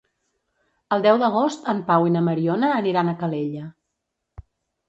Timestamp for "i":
2.09-2.13